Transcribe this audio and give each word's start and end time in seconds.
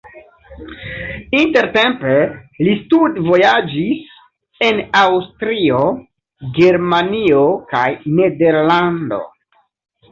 Intertempe 1.39 2.15
li 2.67 2.73
studvojaĝis 2.79 4.09
en 4.71 4.83
Aŭstrio, 5.05 5.85
Germanio 6.59 7.47
kaj 7.75 7.89
Nederlando. 8.21 9.27